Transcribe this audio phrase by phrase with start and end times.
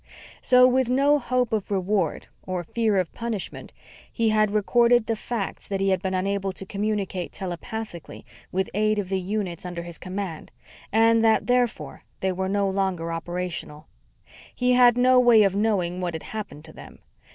[0.41, 3.71] So, with no hope of reward or fear of punishment,
[4.11, 8.97] he had recorded the facts that he had been unable to communicate telepathically with eight
[8.97, 10.49] of the units under his command
[10.91, 13.85] and that, therefore, they were no longer operational.
[14.55, 16.97] He had no way of knowing what had happened to them.